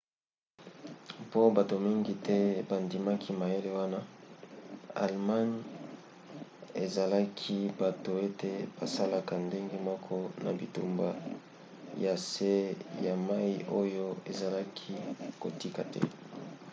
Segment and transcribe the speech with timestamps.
[1.25, 2.37] mpo bato mingi te
[2.69, 3.99] bandimaki mayele wana
[5.03, 5.59] allemagne
[6.83, 11.09] ezelaki bato ete basalaka ndenge moko na bitumba
[12.03, 12.53] ya se
[13.05, 14.91] ya mai oyo azalaki
[15.41, 16.01] kotika te